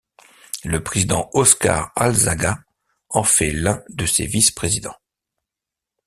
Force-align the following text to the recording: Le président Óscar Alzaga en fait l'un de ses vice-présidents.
Le 0.63 0.81
président 0.83 1.29
Óscar 1.33 1.91
Alzaga 1.95 2.63
en 3.09 3.23
fait 3.23 3.51
l'un 3.51 3.83
de 3.91 4.07
ses 4.07 4.25
vice-présidents. 4.25 4.97